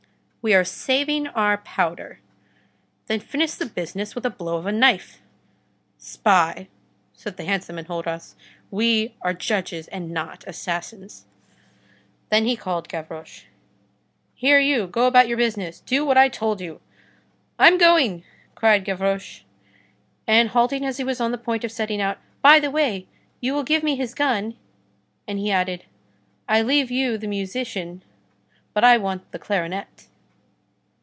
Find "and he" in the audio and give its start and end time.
25.27-25.51